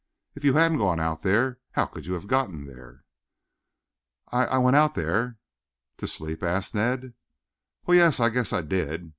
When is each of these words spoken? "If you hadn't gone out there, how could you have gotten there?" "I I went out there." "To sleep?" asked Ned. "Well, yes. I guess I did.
"If 0.33 0.43
you 0.43 0.55
hadn't 0.55 0.79
gone 0.79 0.99
out 0.99 1.21
there, 1.21 1.59
how 1.73 1.85
could 1.85 2.07
you 2.07 2.13
have 2.13 2.25
gotten 2.25 2.65
there?" 2.65 3.05
"I 4.29 4.47
I 4.47 4.57
went 4.57 4.75
out 4.75 4.95
there." 4.95 5.37
"To 5.97 6.07
sleep?" 6.07 6.41
asked 6.41 6.73
Ned. 6.73 7.13
"Well, 7.85 7.93
yes. 7.97 8.19
I 8.19 8.29
guess 8.29 8.51
I 8.51 8.61
did. 8.63 9.09